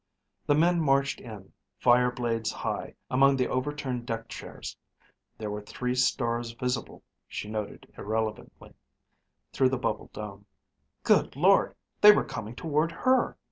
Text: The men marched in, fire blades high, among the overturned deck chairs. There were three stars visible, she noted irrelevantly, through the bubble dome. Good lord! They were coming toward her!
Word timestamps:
The 0.47 0.55
men 0.55 0.81
marched 0.81 1.21
in, 1.21 1.53
fire 1.77 2.09
blades 2.11 2.51
high, 2.51 2.95
among 3.11 3.35
the 3.37 3.47
overturned 3.47 4.07
deck 4.07 4.29
chairs. 4.29 4.75
There 5.37 5.51
were 5.51 5.61
three 5.61 5.93
stars 5.93 6.53
visible, 6.53 7.03
she 7.27 7.47
noted 7.47 7.85
irrelevantly, 7.95 8.73
through 9.53 9.69
the 9.69 9.77
bubble 9.77 10.09
dome. 10.11 10.47
Good 11.03 11.35
lord! 11.35 11.75
They 12.01 12.11
were 12.13 12.25
coming 12.25 12.55
toward 12.55 12.91
her! 12.91 13.37